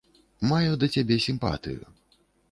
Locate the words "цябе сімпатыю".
0.95-1.83